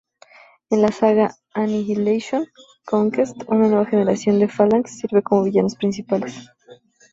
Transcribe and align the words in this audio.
En 0.71 0.81
la 0.81 0.91
saga 0.91 1.35
"Annihilation: 1.53 2.47
Conquest", 2.85 3.35
una 3.49 3.67
nueva 3.67 3.85
generación 3.85 4.39
de 4.39 4.47
Phalanx 4.47 4.97
sirve 4.97 5.21
como 5.21 5.43
villanos 5.43 5.75
principales. 5.75 6.49